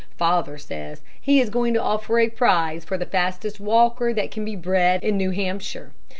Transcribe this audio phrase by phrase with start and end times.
[0.17, 4.43] Father says he is going to offer a prize for the fastest walker that can
[4.43, 5.91] be bred in New Hampshire.